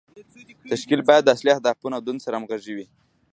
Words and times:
تشکیل 0.71 1.01
باید 1.07 1.23
د 1.25 1.29
اصلي 1.35 1.51
اهدافو 1.53 1.85
او 1.97 2.01
دندو 2.05 2.23
سره 2.25 2.35
همغږی 2.39 2.73
وي. 2.75 2.85